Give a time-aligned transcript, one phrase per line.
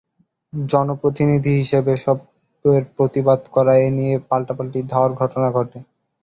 [0.53, 5.77] জনপ্রতিনিধি হিসেবে এসবের প্রতিবাদ করায় এ নিয়ে পাল্টাপাল্টি ধাওয়ার ঘটনা ঘটে।